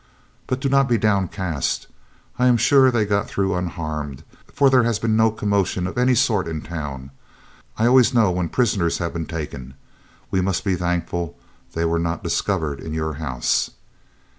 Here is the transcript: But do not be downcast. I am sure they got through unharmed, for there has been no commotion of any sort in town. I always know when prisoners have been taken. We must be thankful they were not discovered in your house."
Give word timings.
But 0.47 0.59
do 0.59 0.67
not 0.67 0.89
be 0.89 0.97
downcast. 0.97 1.85
I 2.39 2.47
am 2.47 2.57
sure 2.57 2.89
they 2.89 3.05
got 3.05 3.29
through 3.29 3.53
unharmed, 3.53 4.23
for 4.51 4.67
there 4.67 4.81
has 4.81 4.97
been 4.97 5.15
no 5.15 5.29
commotion 5.29 5.85
of 5.85 5.95
any 5.95 6.15
sort 6.15 6.47
in 6.47 6.63
town. 6.63 7.11
I 7.77 7.85
always 7.85 8.11
know 8.11 8.31
when 8.31 8.49
prisoners 8.49 8.97
have 8.97 9.13
been 9.13 9.27
taken. 9.27 9.75
We 10.31 10.41
must 10.41 10.63
be 10.63 10.73
thankful 10.75 11.37
they 11.73 11.85
were 11.85 11.99
not 11.99 12.23
discovered 12.23 12.79
in 12.79 12.95
your 12.95 13.13
house." 13.21 13.69